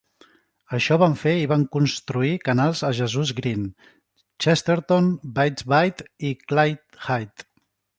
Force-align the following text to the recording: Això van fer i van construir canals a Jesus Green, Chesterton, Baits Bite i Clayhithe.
Això 0.77 0.95
van 1.03 1.13
fer 1.23 1.33
i 1.39 1.43
van 1.51 1.65
construir 1.75 2.31
canals 2.49 2.83
a 2.89 2.91
Jesus 3.01 3.35
Green, 3.43 3.69
Chesterton, 4.47 5.15
Baits 5.41 5.71
Bite 5.77 6.13
i 6.33 6.37
Clayhithe. 6.51 7.53